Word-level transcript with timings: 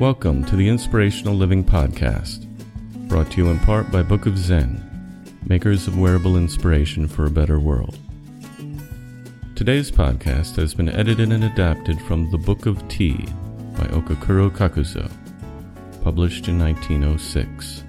Welcome 0.00 0.46
to 0.46 0.56
the 0.56 0.66
Inspirational 0.66 1.34
Living 1.34 1.62
Podcast, 1.62 2.46
brought 3.06 3.30
to 3.32 3.36
you 3.36 3.50
in 3.50 3.58
part 3.58 3.92
by 3.92 4.02
Book 4.02 4.24
of 4.24 4.38
Zen, 4.38 4.82
makers 5.44 5.86
of 5.86 5.98
wearable 5.98 6.38
inspiration 6.38 7.06
for 7.06 7.26
a 7.26 7.30
better 7.30 7.60
world. 7.60 7.98
Today's 9.54 9.90
podcast 9.90 10.56
has 10.56 10.72
been 10.72 10.88
edited 10.88 11.30
and 11.30 11.44
adapted 11.44 12.00
from 12.00 12.30
The 12.30 12.38
Book 12.38 12.64
of 12.64 12.88
Tea 12.88 13.26
by 13.76 13.88
Okakura 13.88 14.50
Kakuzo, 14.50 15.12
published 16.02 16.48
in 16.48 16.58
1906. 16.58 17.84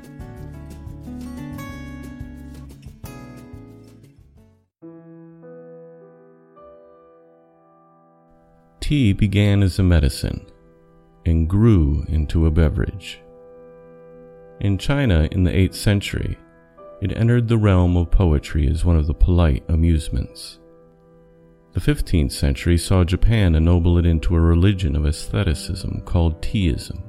Tea 8.81 9.13
began 9.13 9.63
as 9.63 9.79
a 9.79 9.83
medicine 9.83 10.45
and 11.25 11.49
grew 11.49 12.05
into 12.07 12.45
a 12.45 12.51
beverage. 12.51 13.21
In 14.59 14.77
China 14.77 15.27
in 15.31 15.43
the 15.43 15.51
8th 15.51 15.75
century, 15.75 16.37
it 17.01 17.17
entered 17.17 17.47
the 17.47 17.57
realm 17.57 17.97
of 17.97 18.11
poetry 18.11 18.67
as 18.67 18.85
one 18.85 18.95
of 18.95 19.07
the 19.07 19.13
polite 19.13 19.63
amusements. 19.69 20.59
The 21.73 21.79
15th 21.79 22.31
century 22.31 22.77
saw 22.77 23.03
Japan 23.03 23.55
ennoble 23.55 23.97
it 23.97 24.05
into 24.05 24.35
a 24.35 24.39
religion 24.39 24.95
of 24.95 25.05
aestheticism 25.05 26.01
called 26.05 26.41
Teaism. 26.41 27.01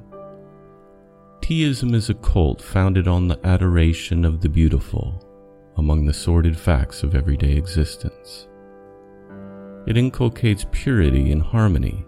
Teaism 1.41 1.93
is 1.93 2.09
a 2.09 2.13
cult 2.13 2.61
founded 2.61 3.07
on 3.07 3.27
the 3.27 3.39
adoration 3.45 4.23
of 4.23 4.41
the 4.41 4.49
beautiful 4.49 5.23
among 5.77 6.05
the 6.05 6.13
sordid 6.13 6.57
facts 6.57 7.03
of 7.03 7.13
everyday 7.13 7.57
existence. 7.57 8.47
It 9.85 9.97
inculcates 9.97 10.65
purity 10.71 11.31
and 11.31 11.41
harmony 11.41 12.05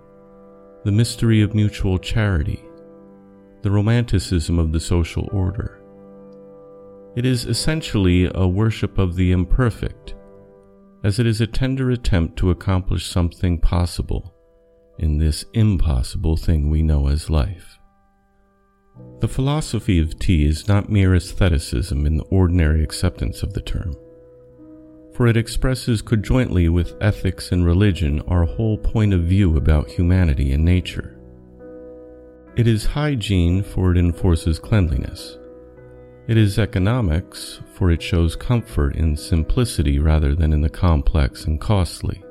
the 0.86 0.92
mystery 0.92 1.42
of 1.42 1.56
mutual 1.56 1.98
charity, 1.98 2.64
the 3.64 3.72
romanticism 3.72 4.60
of 4.60 4.72
the 4.72 4.80
social 4.80 5.28
order. 5.32 5.82
It 7.16 7.26
is 7.26 7.46
essentially 7.46 8.30
a 8.36 8.48
worship 8.48 9.00
of 9.00 9.16
the 9.16 9.32
imperfect, 9.32 10.14
as 11.04 11.18
it 11.18 11.26
is 11.26 11.42
a 11.42 11.48
tender 11.48 11.90
attempt 11.90 12.38
to 12.38 12.52
accomplish 12.52 13.08
something 13.08 13.58
possible 13.60 14.36
in 15.00 15.18
this 15.18 15.44
impossible 15.54 16.38
thing 16.38 16.70
we 16.70 16.84
know 16.84 17.08
as 17.08 17.32
life. 17.32 17.80
The 19.22 19.28
philosophy 19.28 19.98
of 19.98 20.20
tea 20.20 20.46
is 20.46 20.68
not 20.68 20.88
mere 20.88 21.16
aestheticism 21.16 22.06
in 22.06 22.18
the 22.18 22.26
ordinary 22.26 22.84
acceptance 22.84 23.42
of 23.42 23.54
the 23.54 23.62
term 23.62 23.96
for 25.16 25.28
it 25.28 25.38
expresses 25.38 26.02
conjointly 26.02 26.68
with 26.68 26.98
ethics 27.00 27.54
and 27.54 27.66
religion 27.66 28.22
our 28.28 28.44
whole 28.44 28.78
point 28.78 29.14
of 29.14 29.22
view 29.22 29.56
about 29.56 29.90
humanity 29.90 30.52
and 30.52 30.66
nature. 30.66 31.18
It 32.58 32.68
is 32.68 32.86
hygiene, 32.86 33.64
for 33.64 33.92
it 33.92 33.98
enforces 33.98 34.60
cleanliness. 34.60 35.38
It 36.28 36.36
is 36.36 36.60
economics, 36.60 37.62
for 37.76 37.92
it 37.92 38.02
shows 38.02 38.36
comfort 38.36 38.98
in 38.98 39.16
simplicity 39.16 40.00
rather 40.00 40.36
than 40.36 40.52
in 40.52 40.60
the 40.60 40.70
complex 40.70 41.46
and 41.46 41.62
costly. 41.62 42.22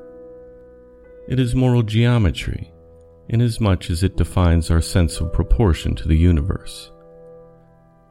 It 1.27 1.39
is 1.39 1.55
moral 1.55 1.81
geometry, 1.81 2.71
inasmuch 3.29 3.89
as 3.89 4.03
it 4.03 4.15
defines 4.15 4.69
our 4.69 4.81
sense 4.81 5.19
of 5.19 5.33
proportion 5.33 5.95
to 5.95 6.07
the 6.07 6.17
universe. 6.17 6.91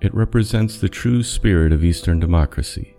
It 0.01 0.13
represents 0.15 0.79
the 0.79 0.89
true 0.89 1.23
spirit 1.23 1.73
of 1.73 1.85
Eastern 1.85 2.19
democracy 2.19 2.97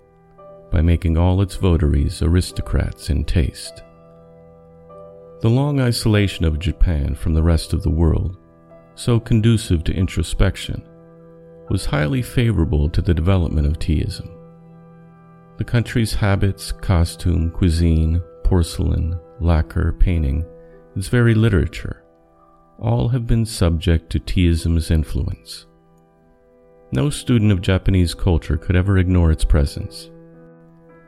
by 0.76 0.82
making 0.82 1.16
all 1.18 1.42
its 1.42 1.56
votaries 1.56 2.22
aristocrats 2.22 3.10
in 3.10 3.24
taste. 3.24 3.82
The 5.40 5.50
long 5.50 5.80
isolation 5.80 6.44
of 6.44 6.60
Japan 6.60 7.16
from 7.16 7.34
the 7.34 7.44
rest 7.44 7.72
of 7.72 7.82
the 7.82 7.90
world, 7.90 8.36
so 8.94 9.18
conducive 9.18 9.86
to 9.86 9.94
introspection, 9.94 10.86
was 11.70 11.86
highly 11.86 12.22
favorable 12.22 12.90
to 12.90 13.02
the 13.02 13.14
development 13.14 13.68
of 13.68 13.80
teaism. 13.80 14.30
The 15.56 15.64
country's 15.64 16.14
habits, 16.14 16.74
costume, 16.74 17.52
cuisine, 17.52 18.22
porcelain, 18.44 19.18
lacquer, 19.40 19.94
painting, 19.94 20.46
its 20.94 21.08
very 21.08 21.36
literature, 21.36 22.04
all 22.80 23.08
have 23.08 23.26
been 23.26 23.46
subject 23.46 24.10
to 24.10 24.20
teaism's 24.20 24.92
influence. 24.92 25.68
No 26.92 27.10
student 27.10 27.54
of 27.54 27.62
Japanese 27.62 28.14
culture 28.14 28.58
could 28.58 28.76
ever 28.76 28.98
ignore 28.98 29.32
its 29.32 29.46
presence. 29.46 30.10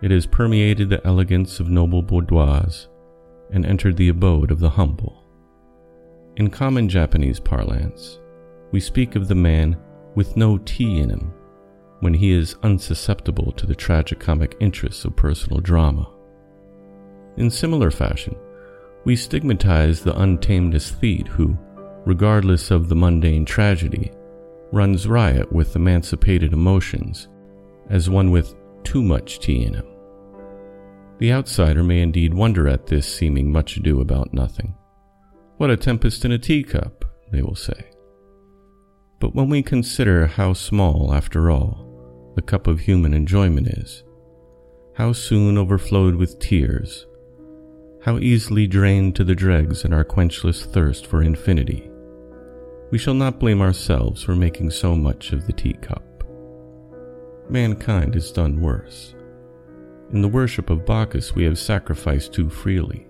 It 0.02 0.12
has 0.12 0.28
permeated 0.28 0.90
the 0.90 1.06
elegance 1.08 1.60
of 1.60 1.70
noble 1.70 2.04
boudoirs 2.04 2.88
and 3.52 3.66
entered 3.66 3.98
the 3.98 4.10
abode 4.10 4.52
of 4.52 4.60
the 4.60 4.70
humble. 4.70 5.24
In 6.36 6.50
common 6.50 6.88
Japanese 6.88 7.40
parlance, 7.40 8.20
we 8.72 8.80
speak 8.80 9.16
of 9.16 9.28
the 9.28 9.36
man 9.36 9.76
with 10.14 10.38
no 10.38 10.60
tea 10.60 11.00
in 11.00 11.10
him 11.10 11.34
when 12.02 12.14
he 12.14 12.32
is 12.32 12.56
unsusceptible 12.62 13.52
to 13.54 13.66
the 13.66 13.76
tragicomic 13.76 14.54
interests 14.60 15.04
of 15.04 15.16
personal 15.16 15.60
drama. 15.60 16.08
In 17.38 17.50
similar 17.50 17.90
fashion, 17.90 18.36
we 19.04 19.16
stigmatize 19.16 20.02
the 20.02 20.20
untamed 20.20 20.76
aesthete 20.76 21.28
who, 21.28 21.58
regardless 22.06 22.70
of 22.70 22.88
the 22.88 22.96
mundane 22.96 23.46
tragedy, 23.46 24.12
runs 24.72 25.08
riot 25.08 25.52
with 25.52 25.76
emancipated 25.76 26.54
emotions 26.54 27.30
as 27.90 28.10
one 28.10 28.30
with 28.30 28.54
too 28.88 29.04
much 29.04 29.40
tea 29.40 29.66
in 29.66 29.74
him. 29.74 29.86
The 31.18 31.34
outsider 31.34 31.84
may 31.84 32.00
indeed 32.00 32.34
wonder 32.34 32.70
at 32.70 32.88
this 32.88 33.06
seeming 33.06 33.52
much 33.52 33.76
ado 33.76 34.00
about 34.00 34.34
nothing. 34.34 34.76
What 35.58 35.70
a 35.70 35.76
tempest 35.76 36.24
in 36.24 36.32
a 36.32 36.38
teacup, 36.38 37.04
they 37.30 37.42
will 37.42 37.56
say. 37.56 37.92
But 39.20 39.36
when 39.36 39.50
we 39.50 39.62
consider 39.62 40.26
how 40.26 40.54
small, 40.54 41.14
after 41.14 41.52
all, 41.52 42.32
the 42.38 42.42
cup 42.42 42.66
of 42.66 42.80
human 42.80 43.14
enjoyment 43.14 43.68
is, 43.68 44.06
how 44.94 45.12
soon 45.12 45.58
overflowed 45.58 46.16
with 46.16 46.40
tears, 46.40 47.06
how 48.06 48.20
easily 48.20 48.68
drained 48.68 49.18
to 49.18 49.26
the 49.26 49.36
dregs 49.36 49.84
in 49.84 49.92
our 49.92 50.06
quenchless 50.06 50.64
thirst 50.64 51.06
for 51.08 51.22
infinity, 51.22 51.92
we 52.90 52.98
shall 52.98 53.16
not 53.16 53.38
blame 53.38 53.62
ourselves 53.62 54.24
for 54.24 54.34
making 54.34 54.70
so 54.70 54.96
much 54.96 55.34
of 55.34 55.46
the 55.46 55.52
teacup 55.52 56.07
mankind 57.50 58.14
has 58.14 58.32
done 58.32 58.62
worse. 58.62 59.16
In 60.12 60.22
the 60.22 60.28
worship 60.28 60.70
of 60.70 60.86
Bacchus, 60.86 61.36
we 61.36 61.44
have 61.44 61.60
sacrificed 61.60 62.34
too 62.34 62.50
freely, 62.50 63.08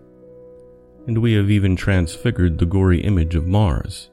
and 1.05 1.17
we 1.19 1.33
have 1.33 1.49
even 1.49 1.75
transfigured 1.75 2.57
the 2.57 2.65
gory 2.65 3.01
image 3.01 3.35
of 3.35 3.47
Mars. 3.47 4.09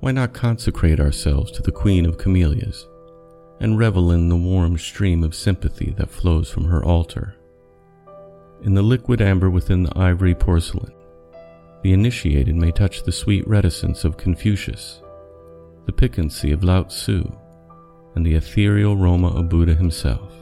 Why 0.00 0.12
not 0.12 0.34
consecrate 0.34 1.00
ourselves 1.00 1.50
to 1.52 1.62
the 1.62 1.72
Queen 1.72 2.04
of 2.04 2.18
Camellias 2.18 2.86
and 3.60 3.78
revel 3.78 4.12
in 4.12 4.28
the 4.28 4.36
warm 4.36 4.76
stream 4.76 5.24
of 5.24 5.34
sympathy 5.34 5.94
that 5.96 6.10
flows 6.10 6.50
from 6.50 6.64
her 6.64 6.84
altar? 6.84 7.34
In 8.62 8.74
the 8.74 8.82
liquid 8.82 9.20
amber 9.20 9.48
within 9.50 9.82
the 9.82 9.98
ivory 9.98 10.34
porcelain, 10.34 10.92
the 11.82 11.92
initiated 11.92 12.54
may 12.54 12.72
touch 12.72 13.02
the 13.02 13.12
sweet 13.12 13.46
reticence 13.48 14.04
of 14.04 14.16
Confucius, 14.16 15.00
the 15.86 15.92
piquancy 15.92 16.52
of 16.52 16.64
Lao 16.64 16.82
Tzu, 16.82 17.30
and 18.16 18.26
the 18.26 18.34
ethereal 18.34 18.96
Roma 18.96 19.28
of 19.28 19.48
Buddha 19.48 19.74
himself. 19.74 20.32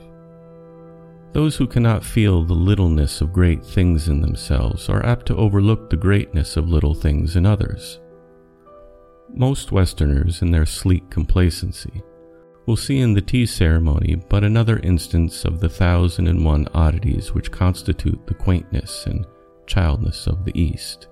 Those 1.32 1.56
who 1.56 1.66
cannot 1.66 2.04
feel 2.04 2.44
the 2.44 2.54
littleness 2.54 3.20
of 3.20 3.32
great 3.32 3.64
things 3.64 4.08
in 4.08 4.20
themselves 4.20 4.88
are 4.88 5.04
apt 5.04 5.26
to 5.26 5.36
overlook 5.36 5.90
the 5.90 5.96
greatness 5.96 6.56
of 6.56 6.70
little 6.70 6.94
things 6.94 7.34
in 7.34 7.44
others. 7.44 7.98
Most 9.34 9.72
Westerners, 9.72 10.42
in 10.42 10.52
their 10.52 10.64
sleek 10.64 11.10
complacency, 11.10 12.02
will 12.66 12.76
see 12.76 13.00
in 13.00 13.14
the 13.14 13.20
tea 13.20 13.46
ceremony 13.46 14.14
but 14.28 14.44
another 14.44 14.78
instance 14.78 15.44
of 15.44 15.58
the 15.58 15.68
thousand 15.68 16.28
and 16.28 16.44
one 16.44 16.68
oddities 16.72 17.34
which 17.34 17.50
constitute 17.50 18.24
the 18.26 18.34
quaintness 18.34 19.06
and 19.06 19.26
childness 19.66 20.28
of 20.28 20.44
the 20.44 20.58
East. 20.58 21.08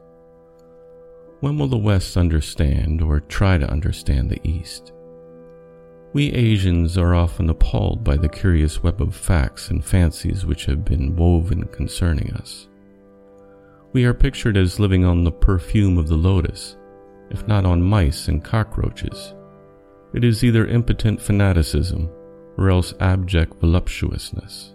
When 1.41 1.59
will 1.59 1.67
the 1.67 1.77
West 1.77 2.17
understand 2.17 3.03
or 3.03 3.19
try 3.19 3.59
to 3.59 3.69
understand 3.69 4.31
the 4.31 4.41
East? 4.49 4.93
We 6.15 6.31
Asians 6.33 6.99
are 6.99 7.15
often 7.15 7.49
appalled 7.49 8.05
by 8.05 8.19
the 8.19 8.29
curious 8.29 8.83
web 8.83 9.01
of 9.01 9.15
facts 9.15 9.71
and 9.71 9.83
fancies 9.83 10.45
which 10.45 10.67
have 10.67 10.85
been 10.85 11.17
woven 11.17 11.65
concerning 11.69 12.31
us. 12.35 12.69
We 13.95 14.05
are 14.05 14.13
pictured 14.13 14.59
as 14.59 14.79
living 14.79 15.07
on 15.07 15.25
the 15.25 15.33
perfume 15.33 15.97
of 15.97 16.09
the 16.09 16.17
lotus, 16.17 16.77
if 17.31 17.49
not 17.49 17.65
on 17.65 17.83
mice 17.83 18.29
and 18.29 18.45
cockroaches. 18.45 19.35
It 20.13 20.23
is 20.23 20.45
either 20.45 20.67
impotent 20.67 21.21
fanaticism 21.21 22.11
or 22.59 22.69
else 22.69 22.93
abject 23.01 23.55
voluptuousness. 23.61 24.75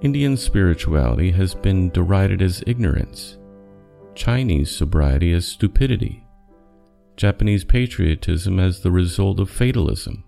Indian 0.00 0.36
spirituality 0.36 1.30
has 1.30 1.54
been 1.54 1.90
derided 1.90 2.42
as 2.42 2.64
ignorance, 2.66 3.38
Chinese 4.16 4.74
sobriety 4.74 5.32
as 5.32 5.46
stupidity, 5.46 6.23
Japanese 7.16 7.62
patriotism 7.62 8.58
as 8.58 8.80
the 8.80 8.90
result 8.90 9.38
of 9.38 9.48
fatalism. 9.48 10.24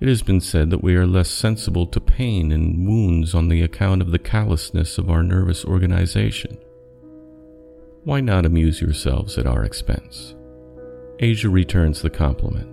It 0.00 0.08
has 0.08 0.22
been 0.22 0.40
said 0.40 0.70
that 0.70 0.82
we 0.82 0.96
are 0.96 1.06
less 1.06 1.30
sensible 1.30 1.86
to 1.86 2.00
pain 2.00 2.50
and 2.50 2.88
wounds 2.88 3.32
on 3.32 3.46
the 3.46 3.62
account 3.62 4.02
of 4.02 4.10
the 4.10 4.18
callousness 4.18 4.98
of 4.98 5.08
our 5.08 5.22
nervous 5.22 5.64
organization. 5.64 6.58
Why 8.02 8.20
not 8.20 8.44
amuse 8.44 8.80
yourselves 8.80 9.38
at 9.38 9.46
our 9.46 9.62
expense? 9.62 10.34
Asia 11.20 11.48
returns 11.48 12.02
the 12.02 12.10
compliment. 12.10 12.68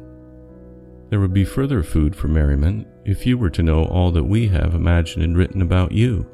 There 1.12 1.20
would 1.20 1.34
be 1.34 1.46
further 1.46 1.84
food 1.84 2.16
for 2.16 2.28
merriment 2.28 2.88
if 3.06 3.28
you 3.28 3.38
were 3.38 3.52
to 3.52 3.62
know 3.62 3.86
all 3.86 4.10
that 4.12 4.24
we 4.24 4.48
have 4.48 4.74
imagined 4.74 5.24
and 5.24 5.38
written 5.38 5.62
about 5.62 5.92
you. 5.92 6.26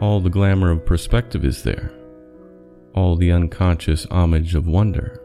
All 0.00 0.20
the 0.20 0.30
glamour 0.30 0.70
of 0.70 0.86
perspective 0.86 1.44
is 1.44 1.64
there, 1.64 1.92
all 2.94 3.16
the 3.16 3.32
unconscious 3.32 4.06
homage 4.12 4.54
of 4.54 4.68
wonder 4.68 5.23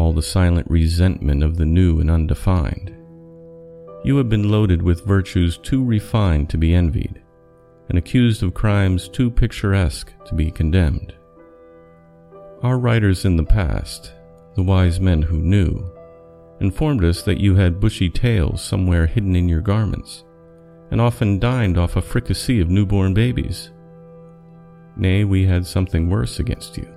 all 0.00 0.14
the 0.14 0.22
silent 0.22 0.66
resentment 0.70 1.42
of 1.42 1.58
the 1.58 1.66
new 1.66 2.00
and 2.00 2.10
undefined. 2.10 2.96
You 4.02 4.16
have 4.16 4.30
been 4.30 4.50
loaded 4.50 4.80
with 4.80 5.04
virtues 5.04 5.58
too 5.58 5.84
refined 5.84 6.48
to 6.50 6.56
be 6.56 6.74
envied, 6.74 7.20
and 7.90 7.98
accused 7.98 8.42
of 8.42 8.54
crimes 8.54 9.08
too 9.08 9.30
picturesque 9.30 10.10
to 10.24 10.34
be 10.34 10.50
condemned. 10.50 11.12
Our 12.62 12.78
writers 12.78 13.26
in 13.26 13.36
the 13.36 13.44
past, 13.44 14.14
the 14.54 14.62
wise 14.62 14.98
men 15.00 15.20
who 15.20 15.36
knew, 15.36 15.92
informed 16.60 17.04
us 17.04 17.20
that 17.24 17.40
you 17.40 17.54
had 17.56 17.78
bushy 17.78 18.08
tails 18.08 18.62
somewhere 18.62 19.06
hidden 19.06 19.36
in 19.36 19.50
your 19.50 19.60
garments, 19.60 20.24
and 20.90 20.98
often 20.98 21.38
dined 21.38 21.76
off 21.76 21.96
a 21.96 22.02
fricassee 22.02 22.62
of 22.62 22.70
newborn 22.70 23.12
babies. 23.12 23.70
Nay, 24.96 25.24
we 25.24 25.44
had 25.44 25.66
something 25.66 26.08
worse 26.08 26.38
against 26.38 26.78
you. 26.78 26.88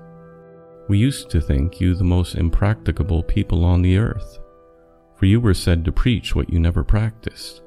We 0.89 0.97
used 0.97 1.29
to 1.29 1.39
think 1.39 1.79
you 1.79 1.95
the 1.95 2.03
most 2.03 2.35
impracticable 2.35 3.23
people 3.23 3.63
on 3.63 3.81
the 3.81 3.97
earth, 3.97 4.39
for 5.15 5.25
you 5.25 5.39
were 5.39 5.53
said 5.53 5.85
to 5.85 5.93
preach 5.93 6.35
what 6.35 6.49
you 6.49 6.59
never 6.59 6.83
practiced. 6.83 7.61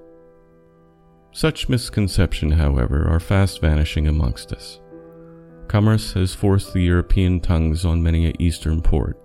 Such 1.32 1.68
misconception, 1.68 2.50
however, 2.50 3.08
are 3.08 3.20
fast 3.20 3.60
vanishing 3.62 4.06
amongst 4.06 4.52
us. 4.52 4.80
Commerce 5.66 6.12
has 6.12 6.34
forced 6.34 6.74
the 6.74 6.82
European 6.82 7.40
tongues 7.40 7.84
on 7.86 8.02
many 8.02 8.28
a 8.28 8.34
Eastern 8.38 8.82
port. 8.82 9.18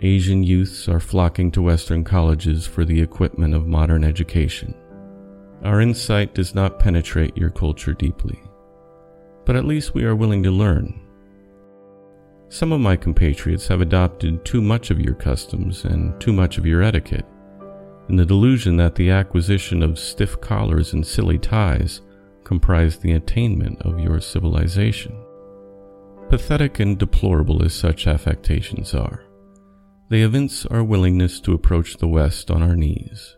Asian 0.00 0.42
youths 0.42 0.86
are 0.86 1.00
flocking 1.00 1.50
to 1.52 1.62
Western 1.62 2.04
colleges 2.04 2.66
for 2.66 2.84
the 2.84 3.00
equipment 3.00 3.54
of 3.54 3.66
modern 3.66 4.04
education. 4.04 4.74
Our 5.64 5.80
insight 5.80 6.34
does 6.34 6.54
not 6.54 6.78
penetrate 6.78 7.36
your 7.36 7.50
culture 7.50 7.94
deeply, 7.94 8.38
but 9.46 9.56
at 9.56 9.64
least 9.64 9.94
we 9.94 10.04
are 10.04 10.14
willing 10.14 10.42
to 10.42 10.50
learn 10.50 11.05
some 12.48 12.72
of 12.72 12.80
my 12.80 12.96
compatriots 12.96 13.66
have 13.68 13.80
adopted 13.80 14.44
too 14.44 14.62
much 14.62 14.90
of 14.90 15.00
your 15.00 15.14
customs 15.14 15.84
and 15.84 16.18
too 16.20 16.32
much 16.32 16.58
of 16.58 16.66
your 16.66 16.82
etiquette, 16.82 17.26
in 18.08 18.16
the 18.16 18.24
delusion 18.24 18.76
that 18.76 18.94
the 18.94 19.10
acquisition 19.10 19.82
of 19.82 19.98
stiff 19.98 20.40
collars 20.40 20.92
and 20.92 21.06
silly 21.06 21.38
ties 21.38 22.02
comprise 22.44 22.98
the 22.98 23.12
attainment 23.12 23.80
of 23.82 23.98
your 23.98 24.20
civilization. 24.20 25.20
Pathetic 26.28 26.80
and 26.80 26.98
deplorable 26.98 27.64
as 27.64 27.74
such 27.74 28.06
affectations 28.06 28.94
are, 28.94 29.24
they 30.08 30.22
evince 30.22 30.64
our 30.66 30.84
willingness 30.84 31.40
to 31.40 31.52
approach 31.52 31.96
the 31.96 32.06
West 32.06 32.50
on 32.50 32.62
our 32.62 32.76
knees. 32.76 33.36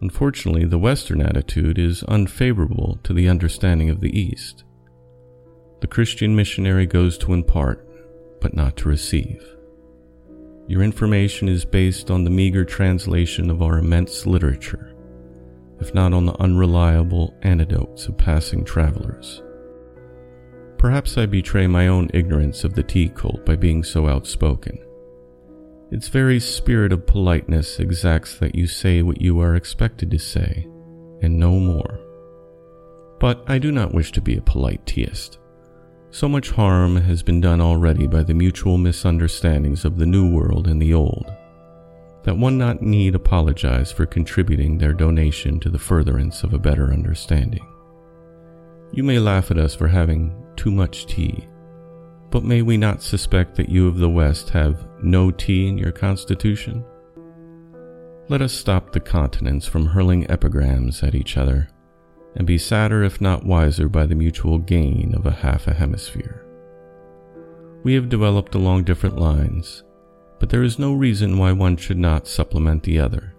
Unfortunately, 0.00 0.64
the 0.64 0.78
Western 0.78 1.20
attitude 1.20 1.78
is 1.78 2.02
unfavorable 2.04 2.98
to 3.04 3.12
the 3.12 3.28
understanding 3.28 3.88
of 3.88 4.00
the 4.00 4.18
East. 4.18 4.64
The 5.80 5.86
Christian 5.86 6.34
missionary 6.34 6.86
goes 6.86 7.16
to 7.18 7.32
impart, 7.32 7.88
but 8.42 8.54
not 8.54 8.76
to 8.76 8.88
receive. 8.88 9.42
Your 10.66 10.82
information 10.82 11.48
is 11.48 11.64
based 11.64 12.10
on 12.10 12.24
the 12.24 12.30
meager 12.30 12.64
translation 12.64 13.50
of 13.50 13.62
our 13.62 13.78
immense 13.78 14.26
literature, 14.26 14.94
if 15.80 15.94
not 15.94 16.12
on 16.12 16.26
the 16.26 16.38
unreliable 16.40 17.36
anecdotes 17.42 18.06
of 18.06 18.18
passing 18.18 18.64
travelers. 18.64 19.42
Perhaps 20.78 21.16
I 21.16 21.26
betray 21.26 21.66
my 21.66 21.86
own 21.88 22.10
ignorance 22.12 22.64
of 22.64 22.74
the 22.74 22.82
tea 22.82 23.08
cult 23.08 23.46
by 23.46 23.54
being 23.54 23.84
so 23.84 24.08
outspoken. 24.08 24.78
Its 25.92 26.08
very 26.08 26.40
spirit 26.40 26.92
of 26.92 27.06
politeness 27.06 27.78
exacts 27.78 28.38
that 28.38 28.54
you 28.54 28.66
say 28.66 29.02
what 29.02 29.20
you 29.20 29.40
are 29.40 29.54
expected 29.54 30.10
to 30.10 30.18
say, 30.18 30.66
and 31.20 31.38
no 31.38 31.52
more. 31.52 32.00
But 33.20 33.44
I 33.46 33.58
do 33.58 33.70
not 33.70 33.94
wish 33.94 34.10
to 34.12 34.20
be 34.20 34.36
a 34.36 34.42
polite 34.42 34.84
teaist. 34.86 35.38
So 36.14 36.28
much 36.28 36.50
harm 36.50 36.96
has 36.96 37.22
been 37.22 37.40
done 37.40 37.62
already 37.62 38.06
by 38.06 38.22
the 38.22 38.34
mutual 38.34 38.76
misunderstandings 38.76 39.86
of 39.86 39.96
the 39.96 40.04
New 40.04 40.30
World 40.30 40.68
and 40.68 40.80
the 40.80 40.92
Old, 40.92 41.32
that 42.24 42.36
one 42.36 42.58
not 42.58 42.82
need 42.82 43.14
apologize 43.14 43.90
for 43.90 44.04
contributing 44.04 44.76
their 44.76 44.92
donation 44.92 45.58
to 45.60 45.70
the 45.70 45.78
furtherance 45.78 46.44
of 46.44 46.52
a 46.52 46.58
better 46.58 46.92
understanding. 46.92 47.66
You 48.92 49.04
may 49.04 49.18
laugh 49.18 49.50
at 49.50 49.56
us 49.56 49.74
for 49.74 49.88
having 49.88 50.36
too 50.54 50.70
much 50.70 51.06
tea, 51.06 51.48
but 52.30 52.44
may 52.44 52.60
we 52.60 52.76
not 52.76 53.02
suspect 53.02 53.56
that 53.56 53.70
you 53.70 53.88
of 53.88 53.96
the 53.96 54.10
West 54.10 54.50
have 54.50 54.86
no 55.02 55.30
tea 55.30 55.66
in 55.66 55.78
your 55.78 55.92
constitution? 55.92 56.84
Let 58.28 58.42
us 58.42 58.52
stop 58.52 58.92
the 58.92 59.00
continents 59.00 59.66
from 59.66 59.86
hurling 59.86 60.30
epigrams 60.30 61.02
at 61.02 61.14
each 61.14 61.38
other 61.38 61.70
and 62.36 62.46
be 62.46 62.58
sadder 62.58 63.02
if 63.02 63.20
not 63.20 63.44
wiser 63.44 63.88
by 63.88 64.06
the 64.06 64.14
mutual 64.14 64.58
gain 64.58 65.14
of 65.14 65.26
a 65.26 65.30
half 65.30 65.66
a 65.66 65.74
hemisphere. 65.74 66.46
We 67.84 67.94
have 67.94 68.08
developed 68.08 68.54
along 68.54 68.84
different 68.84 69.18
lines, 69.18 69.82
but 70.38 70.48
there 70.48 70.62
is 70.62 70.78
no 70.78 70.92
reason 70.94 71.38
why 71.38 71.52
one 71.52 71.76
should 71.76 71.98
not 71.98 72.28
supplement 72.28 72.82
the 72.82 72.98
other. 72.98 73.34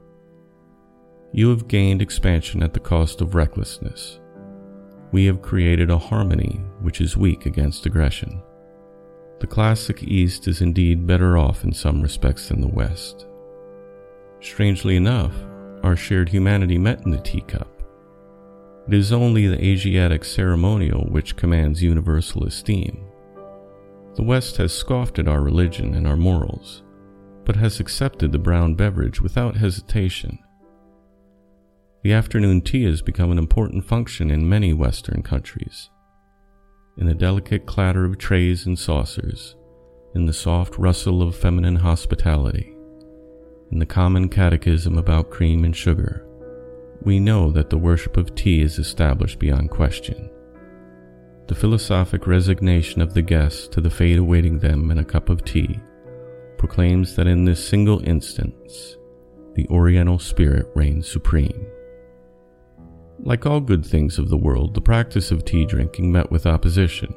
You 1.31 1.49
have 1.49 1.67
gained 1.67 2.01
expansion 2.01 2.61
at 2.61 2.73
the 2.73 2.79
cost 2.79 3.21
of 3.21 3.35
recklessness. 3.35 4.19
We 5.11 5.25
have 5.25 5.41
created 5.41 5.89
a 5.89 5.97
harmony 5.97 6.61
which 6.81 7.01
is 7.01 7.17
weak 7.17 7.45
against 7.45 7.85
aggression. 7.85 8.41
The 9.39 9.47
classic 9.47 10.03
East 10.03 10.47
is 10.47 10.61
indeed 10.61 11.07
better 11.07 11.37
off 11.37 11.63
in 11.63 11.73
some 11.73 12.01
respects 12.01 12.49
than 12.49 12.61
the 12.61 12.67
West. 12.67 13.25
Strangely 14.41 14.95
enough, 14.95 15.33
our 15.83 15.95
shared 15.95 16.29
humanity 16.29 16.77
met 16.77 17.03
in 17.05 17.11
the 17.11 17.17
teacup 17.19 17.72
it 18.87 18.93
is 18.93 19.13
only 19.13 19.47
the 19.47 19.63
Asiatic 19.63 20.25
ceremonial 20.25 21.05
which 21.09 21.35
commands 21.35 21.81
universal 21.81 22.43
esteem. 22.43 23.05
The 24.15 24.23
West 24.23 24.57
has 24.57 24.73
scoffed 24.73 25.19
at 25.19 25.27
our 25.27 25.41
religion 25.41 25.95
and 25.95 26.07
our 26.07 26.17
morals, 26.17 26.83
but 27.45 27.55
has 27.55 27.79
accepted 27.79 28.31
the 28.31 28.39
brown 28.39 28.75
beverage 28.75 29.21
without 29.21 29.57
hesitation. 29.57 30.37
The 32.03 32.13
afternoon 32.13 32.61
tea 32.61 32.83
has 32.83 33.01
become 33.01 33.31
an 33.31 33.37
important 33.37 33.85
function 33.85 34.29
in 34.29 34.49
many 34.49 34.73
Western 34.73 35.23
countries. 35.23 35.89
In 36.97 37.07
the 37.07 37.13
delicate 37.13 37.65
clatter 37.65 38.05
of 38.05 38.17
trays 38.17 38.65
and 38.65 38.77
saucers, 38.77 39.55
in 40.13 40.25
the 40.25 40.33
soft 40.33 40.77
rustle 40.77 41.23
of 41.23 41.35
feminine 41.35 41.77
hospitality, 41.77 42.75
in 43.71 43.79
the 43.79 43.85
common 43.85 44.29
catechism 44.29 44.97
about 44.97 45.31
cream 45.31 45.63
and 45.63 45.75
sugar, 45.75 46.27
we 47.05 47.19
know 47.19 47.51
that 47.51 47.69
the 47.69 47.77
worship 47.77 48.17
of 48.17 48.35
tea 48.35 48.61
is 48.61 48.79
established 48.79 49.39
beyond 49.39 49.69
question. 49.69 50.29
The 51.47 51.55
philosophic 51.55 52.25
resignation 52.25 53.01
of 53.01 53.13
the 53.13 53.21
guests 53.21 53.67
to 53.69 53.81
the 53.81 53.89
fate 53.89 54.17
awaiting 54.17 54.59
them 54.59 54.91
in 54.91 54.99
a 54.99 55.05
cup 55.05 55.29
of 55.29 55.43
tea 55.43 55.79
proclaims 56.57 57.15
that 57.15 57.27
in 57.27 57.43
this 57.43 57.67
single 57.67 58.01
instance, 58.07 58.95
the 59.55 59.67
Oriental 59.67 60.17
spirit 60.17 60.67
reigns 60.75 61.07
supreme. 61.11 61.67
Like 63.19 63.45
all 63.45 63.59
good 63.59 63.85
things 63.85 64.17
of 64.17 64.29
the 64.29 64.37
world, 64.37 64.73
the 64.73 64.81
practice 64.81 65.31
of 65.31 65.43
tea 65.43 65.65
drinking 65.65 66.11
met 66.11 66.31
with 66.31 66.45
opposition. 66.45 67.13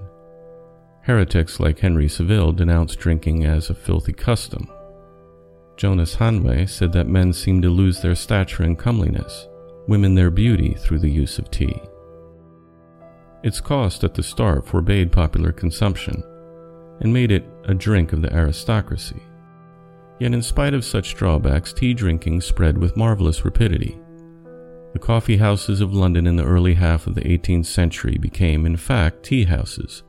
Heretics 1.03 1.61
like 1.61 1.79
Henry 1.79 2.09
Saville 2.09 2.51
denounced 2.51 2.99
drinking 2.99 3.45
as 3.45 3.71
a 3.71 3.75
filthy 3.75 4.13
custom. 4.13 4.69
Jonas 5.77 6.17
Hanway 6.17 6.69
said 6.69 6.93
that 6.93 7.07
men 7.07 7.33
seemed 7.33 7.63
to 7.63 7.71
lose 7.71 8.01
their 8.01 8.17
stature 8.17 8.65
and 8.65 8.77
comeliness, 8.77 9.47
women 9.89 10.15
their 10.15 10.31
beauty 10.31 10.75
through 10.75 10.99
the 10.99 11.11
use 11.11 11.39
of 11.39 11.51
tea. 11.51 11.81
Its 13.43 13.61
cost 13.61 14.03
at 14.05 14.15
the 14.15 14.23
start 14.23 14.67
forbade 14.67 15.13
popular 15.13 15.53
consumption 15.53 16.23
and 17.01 17.13
made 17.13 17.31
it 17.31 17.45
a 17.65 17.75
drink 17.75 18.13
of 18.13 18.23
the 18.23 18.33
aristocracy. 18.33 19.23
Yet, 20.19 20.33
in 20.33 20.43
spite 20.43 20.75
of 20.75 20.85
such 20.85 21.15
drawbacks, 21.15 21.73
tea 21.73 21.93
drinking 21.93 22.41
spread 22.41 22.79
with 22.79 22.97
marvelous 22.97 23.45
rapidity. 23.45 24.01
The 24.95 24.99
coffee 24.99 25.37
houses 25.37 25.83
of 25.83 25.93
London 25.93 26.27
in 26.27 26.37
the 26.37 26.47
early 26.47 26.73
half 26.73 27.07
of 27.07 27.15
the 27.15 27.21
18th 27.21 27.67
century 27.67 28.17
became, 28.19 28.65
in 28.65 28.79
fact, 28.79 29.23
tea 29.23 29.45
houses, 29.45 30.03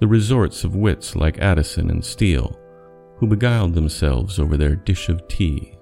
the 0.00 0.06
resorts 0.06 0.64
of 0.64 0.76
wits 0.76 1.16
like 1.16 1.38
Addison 1.38 1.88
and 1.88 2.04
Steele, 2.04 2.60
who 3.16 3.26
beguiled 3.26 3.74
themselves 3.74 4.38
over 4.38 4.56
their 4.56 4.76
dish 4.76 5.08
of 5.08 5.26
tea. 5.28 5.78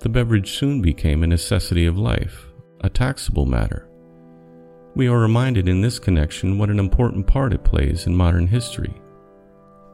The 0.00 0.08
beverage 0.08 0.52
soon 0.52 0.80
became 0.80 1.22
a 1.22 1.26
necessity 1.26 1.86
of 1.86 1.98
life, 1.98 2.46
a 2.82 2.88
taxable 2.88 3.46
matter. 3.46 3.88
We 4.94 5.08
are 5.08 5.18
reminded 5.18 5.68
in 5.68 5.80
this 5.80 5.98
connection 5.98 6.58
what 6.58 6.70
an 6.70 6.78
important 6.78 7.26
part 7.26 7.52
it 7.52 7.64
plays 7.64 8.06
in 8.06 8.14
modern 8.14 8.46
history. 8.46 8.94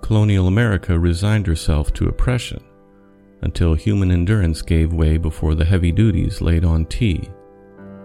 Colonial 0.02 0.46
America 0.46 0.98
resigned 0.98 1.46
herself 1.46 1.92
to 1.94 2.08
oppression 2.08 2.62
until 3.42 3.74
human 3.74 4.10
endurance 4.10 4.62
gave 4.62 4.92
way 4.92 5.16
before 5.16 5.54
the 5.54 5.64
heavy 5.64 5.92
duties 5.92 6.40
laid 6.40 6.64
on 6.64 6.86
tea, 6.86 7.28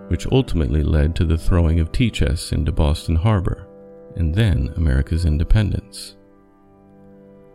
which 0.08 0.28
ultimately 0.32 0.84
led 0.84 1.16
to 1.16 1.26
the 1.26 1.38
throwing 1.38 1.80
of 1.80 1.92
tea 1.92 2.10
chests 2.10 2.52
into 2.52 2.72
Boston 2.72 3.16
Harbor 3.16 3.68
and 4.16 4.34
then 4.34 4.74
America's 4.76 5.26
independence. 5.26 6.16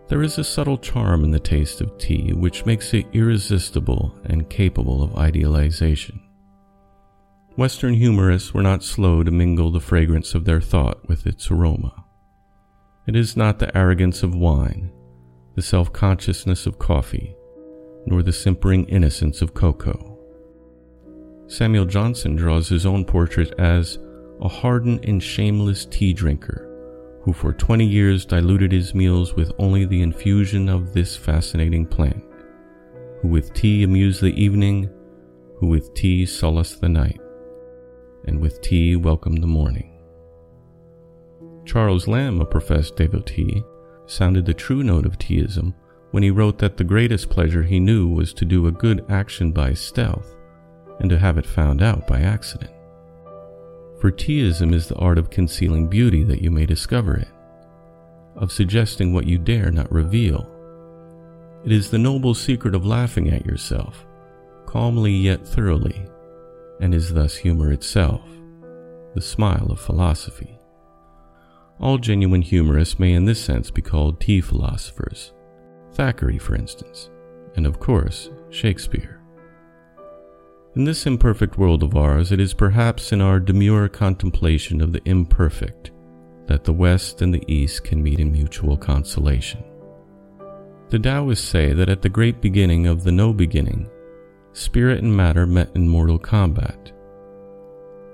There 0.08 0.22
is 0.22 0.36
a 0.36 0.44
subtle 0.44 0.76
charm 0.76 1.24
in 1.24 1.30
the 1.30 1.40
taste 1.40 1.80
of 1.80 1.96
tea 1.96 2.32
which 2.34 2.66
makes 2.66 2.92
it 2.92 3.06
irresistible 3.14 4.14
and 4.24 4.50
capable 4.50 5.02
of 5.02 5.16
idealization. 5.16 6.20
Western 7.56 7.94
humorists 7.94 8.52
were 8.52 8.62
not 8.62 8.82
slow 8.82 9.22
to 9.22 9.30
mingle 9.30 9.70
the 9.70 9.80
fragrance 9.80 10.34
of 10.34 10.44
their 10.44 10.60
thought 10.60 11.08
with 11.08 11.26
its 11.26 11.50
aroma. 11.50 12.04
It 13.06 13.16
is 13.16 13.36
not 13.36 13.58
the 13.58 13.74
arrogance 13.76 14.22
of 14.22 14.34
wine, 14.34 14.92
the 15.54 15.62
self 15.62 15.92
consciousness 15.92 16.66
of 16.66 16.78
coffee, 16.78 17.34
nor 18.04 18.22
the 18.22 18.32
simpering 18.32 18.84
innocence 18.86 19.40
of 19.40 19.54
cocoa. 19.54 20.18
Samuel 21.46 21.86
Johnson 21.86 22.36
draws 22.36 22.68
his 22.68 22.84
own 22.84 23.06
portrait 23.06 23.52
as 23.58 23.98
a 24.42 24.48
hardened 24.48 25.04
and 25.04 25.22
shameless 25.22 25.86
tea 25.86 26.12
drinker 26.12 26.73
who 27.24 27.32
for 27.32 27.54
20 27.54 27.86
years 27.86 28.26
diluted 28.26 28.70
his 28.70 28.94
meals 28.94 29.32
with 29.32 29.50
only 29.58 29.86
the 29.86 30.02
infusion 30.02 30.68
of 30.68 30.92
this 30.92 31.16
fascinating 31.16 31.86
plant, 31.86 32.22
who 33.22 33.28
with 33.28 33.54
tea 33.54 33.82
amused 33.82 34.20
the 34.20 34.38
evening, 34.38 34.90
who 35.56 35.66
with 35.66 35.94
tea 35.94 36.26
solaced 36.26 36.82
the 36.82 36.88
night, 36.88 37.18
and 38.26 38.38
with 38.38 38.60
tea 38.60 38.94
welcomed 38.94 39.42
the 39.42 39.46
morning. 39.46 39.90
Charles 41.64 42.06
Lamb, 42.06 42.42
a 42.42 42.44
professed 42.44 42.96
devotee, 42.96 43.64
sounded 44.04 44.44
the 44.44 44.52
true 44.52 44.82
note 44.82 45.06
of 45.06 45.18
teaism 45.18 45.72
when 46.10 46.22
he 46.22 46.30
wrote 46.30 46.58
that 46.58 46.76
the 46.76 46.84
greatest 46.84 47.30
pleasure 47.30 47.62
he 47.62 47.80
knew 47.80 48.06
was 48.06 48.34
to 48.34 48.44
do 48.44 48.66
a 48.66 48.72
good 48.72 49.02
action 49.08 49.50
by 49.50 49.72
stealth 49.72 50.36
and 51.00 51.08
to 51.08 51.18
have 51.18 51.38
it 51.38 51.46
found 51.46 51.82
out 51.82 52.06
by 52.06 52.20
accident. 52.20 52.73
For 54.04 54.12
teaism 54.12 54.74
is 54.74 54.86
the 54.86 54.96
art 54.96 55.16
of 55.16 55.30
concealing 55.30 55.88
beauty 55.88 56.24
that 56.24 56.42
you 56.42 56.50
may 56.50 56.66
discover 56.66 57.16
it, 57.16 57.28
of 58.36 58.52
suggesting 58.52 59.14
what 59.14 59.26
you 59.26 59.38
dare 59.38 59.70
not 59.70 59.90
reveal. 59.90 60.46
It 61.64 61.72
is 61.72 61.88
the 61.88 61.96
noble 61.96 62.34
secret 62.34 62.74
of 62.74 62.84
laughing 62.84 63.30
at 63.30 63.46
yourself, 63.46 64.04
calmly 64.66 65.12
yet 65.12 65.48
thoroughly, 65.48 66.04
and 66.82 66.94
is 66.94 67.14
thus 67.14 67.34
humor 67.34 67.72
itself, 67.72 68.20
the 69.14 69.22
smile 69.22 69.68
of 69.70 69.80
philosophy. 69.80 70.58
All 71.80 71.96
genuine 71.96 72.42
humorists 72.42 72.98
may, 72.98 73.14
in 73.14 73.24
this 73.24 73.42
sense, 73.42 73.70
be 73.70 73.80
called 73.80 74.20
tea 74.20 74.42
philosophers. 74.42 75.32
Thackeray, 75.94 76.36
for 76.36 76.54
instance, 76.54 77.08
and 77.56 77.66
of 77.66 77.80
course, 77.80 78.28
Shakespeare. 78.50 79.13
In 80.76 80.82
this 80.82 81.06
imperfect 81.06 81.56
world 81.56 81.84
of 81.84 81.96
ours, 81.96 82.32
it 82.32 82.40
is 82.40 82.52
perhaps 82.52 83.12
in 83.12 83.20
our 83.20 83.38
demure 83.38 83.88
contemplation 83.88 84.80
of 84.80 84.92
the 84.92 85.00
imperfect 85.04 85.92
that 86.46 86.64
the 86.64 86.72
West 86.72 87.22
and 87.22 87.32
the 87.32 87.44
East 87.46 87.84
can 87.84 88.02
meet 88.02 88.18
in 88.18 88.32
mutual 88.32 88.76
consolation. 88.76 89.62
The 90.88 90.98
Taoists 90.98 91.48
say 91.48 91.72
that 91.72 91.88
at 91.88 92.02
the 92.02 92.08
great 92.08 92.40
beginning 92.40 92.88
of 92.88 93.04
the 93.04 93.12
no 93.12 93.32
beginning, 93.32 93.88
spirit 94.52 95.00
and 95.00 95.16
matter 95.16 95.46
met 95.46 95.70
in 95.76 95.88
mortal 95.88 96.18
combat. 96.18 96.90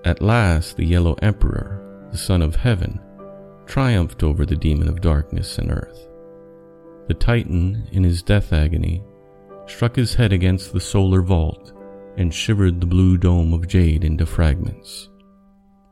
At 0.05 0.21
last, 0.21 0.77
the 0.77 0.85
Yellow 0.85 1.17
Emperor, 1.23 2.09
the 2.13 2.19
Son 2.19 2.43
of 2.43 2.57
Heaven, 2.57 3.01
triumphed 3.65 4.23
over 4.23 4.45
the 4.45 4.55
demon 4.55 4.87
of 4.87 5.01
darkness 5.01 5.57
and 5.57 5.71
earth. 5.71 6.09
The 7.09 7.15
Titan, 7.15 7.89
in 7.91 8.05
his 8.05 8.23
death 8.23 8.53
agony, 8.53 9.03
struck 9.67 9.97
his 9.97 10.13
head 10.13 10.35
against 10.35 10.75
the 10.75 10.81
solar 10.81 11.23
vault 11.23 11.73
and 12.21 12.35
shivered 12.35 12.83
the 12.83 12.87
blue 12.87 13.17
dome 13.17 13.55
of 13.55 13.67
jade 13.67 14.05
into 14.05 14.27
fragments. 14.27 15.09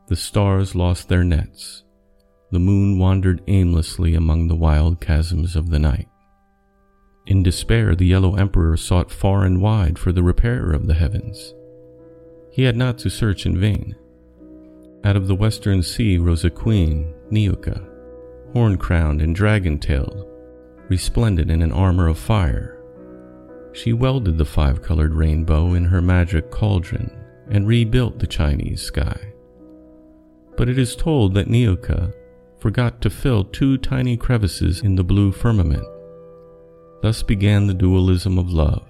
The 0.09 0.15
stars 0.15 0.75
lost 0.75 1.09
their 1.09 1.23
nets. 1.23 1.83
The 2.51 2.59
moon 2.59 2.99
wandered 2.99 3.41
aimlessly 3.47 4.13
among 4.13 4.47
the 4.47 4.55
wild 4.55 5.01
chasms 5.01 5.55
of 5.55 5.71
the 5.71 5.79
night. 5.79 6.07
In 7.25 7.41
despair, 7.41 7.95
the 7.95 8.05
Yellow 8.05 8.35
Emperor 8.35 8.77
sought 8.77 9.09
far 9.09 9.43
and 9.43 9.59
wide 9.59 9.97
for 9.97 10.11
the 10.11 10.21
repairer 10.21 10.71
of 10.71 10.85
the 10.85 10.93
heavens. 10.93 11.55
He 12.51 12.61
had 12.61 12.77
not 12.77 12.99
to 12.99 13.09
search 13.09 13.47
in 13.47 13.59
vain. 13.59 13.95
Out 15.03 15.15
of 15.15 15.27
the 15.27 15.35
western 15.35 15.81
sea 15.81 16.19
rose 16.19 16.45
a 16.45 16.51
queen, 16.51 17.11
Niuka, 17.31 17.83
horn 18.53 18.77
crowned 18.77 19.23
and 19.23 19.35
dragon 19.35 19.79
tailed, 19.79 20.27
resplendent 20.89 21.49
in 21.49 21.63
an 21.63 21.71
armor 21.71 22.07
of 22.07 22.19
fire 22.19 22.78
she 23.73 23.93
welded 23.93 24.37
the 24.37 24.45
five 24.45 24.81
colored 24.81 25.13
rainbow 25.13 25.73
in 25.73 25.85
her 25.85 26.01
magic 26.01 26.49
cauldron 26.51 27.11
and 27.49 27.67
rebuilt 27.67 28.19
the 28.19 28.27
Chinese 28.27 28.81
sky. 28.81 29.33
But 30.57 30.69
it 30.69 30.77
is 30.77 30.95
told 30.95 31.33
that 31.33 31.47
Niuka 31.47 32.13
forgot 32.59 33.01
to 33.01 33.09
fill 33.09 33.45
two 33.45 33.77
tiny 33.77 34.17
crevices 34.17 34.81
in 34.81 34.95
the 34.95 35.03
blue 35.03 35.31
firmament. 35.31 35.85
Thus 37.01 37.23
began 37.23 37.67
the 37.67 37.73
dualism 37.73 38.37
of 38.37 38.51
love, 38.51 38.85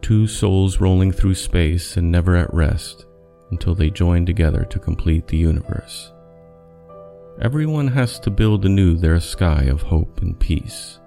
two 0.00 0.26
souls 0.26 0.80
rolling 0.80 1.12
through 1.12 1.34
space 1.34 1.96
and 1.96 2.10
never 2.10 2.36
at 2.36 2.52
rest 2.54 3.04
until 3.50 3.74
they 3.74 3.90
join 3.90 4.24
together 4.24 4.64
to 4.64 4.78
complete 4.78 5.26
the 5.26 5.36
universe. 5.36 6.12
Everyone 7.40 7.88
has 7.88 8.18
to 8.20 8.30
build 8.30 8.64
anew 8.64 8.94
their 8.94 9.20
sky 9.20 9.64
of 9.64 9.82
hope 9.82 10.20
and 10.22 10.38
peace. 10.40 10.98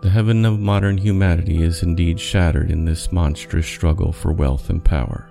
The 0.00 0.10
heaven 0.10 0.44
of 0.44 0.60
modern 0.60 0.96
humanity 0.96 1.60
is 1.60 1.82
indeed 1.82 2.20
shattered 2.20 2.70
in 2.70 2.84
this 2.84 3.10
monstrous 3.10 3.66
struggle 3.66 4.12
for 4.12 4.32
wealth 4.32 4.70
and 4.70 4.84
power. 4.84 5.28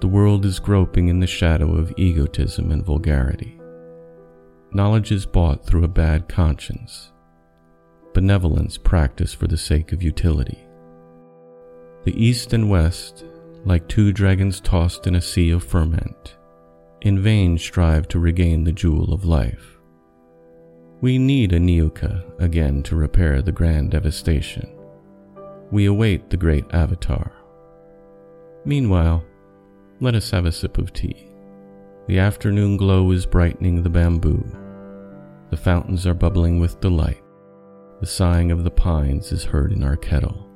The 0.00 0.08
world 0.08 0.44
is 0.44 0.58
groping 0.58 1.08
in 1.08 1.20
the 1.20 1.28
shadow 1.28 1.76
of 1.76 1.92
egotism 1.96 2.72
and 2.72 2.84
vulgarity. 2.84 3.60
Knowledge 4.72 5.12
is 5.12 5.26
bought 5.26 5.64
through 5.64 5.84
a 5.84 5.88
bad 5.88 6.28
conscience, 6.28 7.12
benevolence 8.12 8.76
practiced 8.76 9.36
for 9.36 9.46
the 9.46 9.56
sake 9.56 9.92
of 9.92 10.02
utility. 10.02 10.66
The 12.04 12.20
East 12.20 12.52
and 12.52 12.68
West, 12.68 13.24
like 13.64 13.88
two 13.88 14.12
dragons 14.12 14.60
tossed 14.60 15.06
in 15.06 15.14
a 15.14 15.20
sea 15.20 15.50
of 15.50 15.62
ferment, 15.62 16.36
in 17.00 17.22
vain 17.22 17.58
strive 17.58 18.08
to 18.08 18.18
regain 18.18 18.64
the 18.64 18.72
jewel 18.72 19.14
of 19.14 19.24
life. 19.24 19.75
We 21.02 21.18
need 21.18 21.52
a 21.52 21.58
Niuka 21.58 22.40
again 22.40 22.82
to 22.84 22.96
repair 22.96 23.42
the 23.42 23.52
grand 23.52 23.90
devastation. 23.90 24.66
We 25.70 25.86
await 25.86 26.30
the 26.30 26.38
great 26.38 26.64
avatar. 26.72 27.32
Meanwhile, 28.64 29.22
let 30.00 30.14
us 30.14 30.30
have 30.30 30.46
a 30.46 30.52
sip 30.52 30.78
of 30.78 30.94
tea. 30.94 31.28
The 32.06 32.18
afternoon 32.18 32.78
glow 32.78 33.10
is 33.10 33.26
brightening 33.26 33.82
the 33.82 33.90
bamboo. 33.90 34.42
The 35.50 35.56
fountains 35.56 36.06
are 36.06 36.14
bubbling 36.14 36.60
with 36.60 36.80
delight. 36.80 37.22
The 38.00 38.06
sighing 38.06 38.50
of 38.50 38.64
the 38.64 38.70
pines 38.70 39.32
is 39.32 39.44
heard 39.44 39.72
in 39.72 39.82
our 39.82 39.96
kettle. 39.96 40.48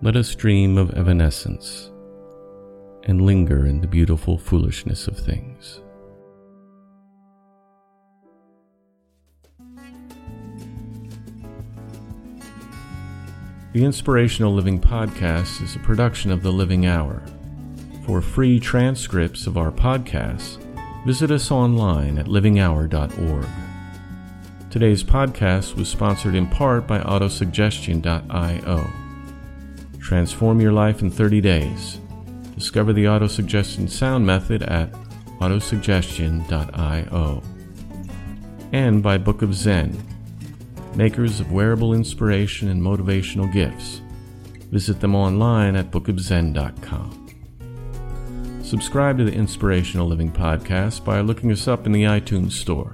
Let 0.00 0.16
us 0.16 0.34
dream 0.34 0.78
of 0.78 0.92
evanescence 0.94 1.90
and 3.04 3.22
linger 3.22 3.66
in 3.66 3.80
the 3.80 3.86
beautiful 3.88 4.38
foolishness 4.38 5.08
of 5.08 5.18
things. 5.18 5.80
The 13.74 13.84
Inspirational 13.84 14.54
Living 14.54 14.80
Podcast 14.80 15.60
is 15.60 15.74
a 15.74 15.80
production 15.80 16.30
of 16.30 16.44
The 16.44 16.52
Living 16.52 16.86
Hour. 16.86 17.20
For 18.06 18.22
free 18.22 18.60
transcripts 18.60 19.48
of 19.48 19.58
our 19.58 19.72
podcasts, 19.72 20.62
visit 21.04 21.32
us 21.32 21.50
online 21.50 22.18
at 22.18 22.26
livinghour.org. 22.26 23.46
Today's 24.70 25.02
podcast 25.02 25.74
was 25.74 25.88
sponsored 25.88 26.36
in 26.36 26.46
part 26.46 26.86
by 26.86 27.00
autosuggestion.io. 27.00 28.90
Transform 29.98 30.60
your 30.60 30.72
life 30.72 31.02
in 31.02 31.10
30 31.10 31.40
days. 31.40 31.98
Discover 32.54 32.92
the 32.92 33.06
autosuggestion 33.06 33.90
sound 33.90 34.24
method 34.24 34.62
at 34.62 34.92
autosuggestion.io. 35.40 37.42
And 38.72 39.02
by 39.02 39.18
Book 39.18 39.42
of 39.42 39.52
Zen, 39.52 40.00
makers 40.96 41.40
of 41.40 41.52
wearable 41.52 41.94
inspiration 41.94 42.68
and 42.68 42.80
motivational 42.80 43.52
gifts. 43.52 44.00
Visit 44.70 45.00
them 45.00 45.14
online 45.14 45.76
at 45.76 45.90
bookofzen.com. 45.90 47.20
Subscribe 48.62 49.18
to 49.18 49.24
the 49.24 49.32
Inspirational 49.32 50.06
Living 50.06 50.32
Podcast 50.32 51.04
by 51.04 51.20
looking 51.20 51.52
us 51.52 51.68
up 51.68 51.86
in 51.86 51.92
the 51.92 52.04
iTunes 52.04 52.52
Store. 52.52 52.90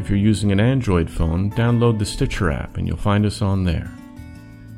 If 0.00 0.08
you're 0.08 0.18
using 0.18 0.50
an 0.50 0.60
Android 0.60 1.10
phone, 1.10 1.52
download 1.52 1.98
the 1.98 2.06
Stitcher 2.06 2.50
app 2.50 2.76
and 2.76 2.88
you'll 2.88 2.96
find 2.96 3.24
us 3.26 3.42
on 3.42 3.64
there. 3.64 3.92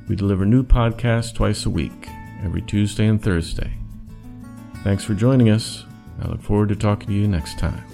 We 0.09 0.17
deliver 0.17 0.45
new 0.45 0.63
podcasts 0.63 1.33
twice 1.33 1.65
a 1.65 1.71
week, 1.71 2.09
every 2.43 2.61
Tuesday 2.63 3.07
and 3.07 3.23
Thursday. 3.23 3.73
Thanks 4.83 5.05
for 5.05 5.15
joining 5.15 5.49
us. 5.49 5.85
I 6.21 6.29
look 6.29 6.43
forward 6.43 6.69
to 6.71 6.77
talking 6.77 7.09
to 7.09 7.15
you 7.15 7.27
next 7.27 7.59
time. 7.59 7.94